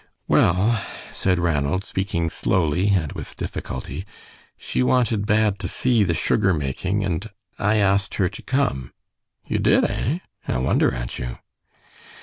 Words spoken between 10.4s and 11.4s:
I wonder at you."